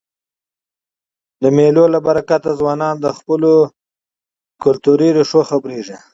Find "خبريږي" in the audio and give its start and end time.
5.49-5.97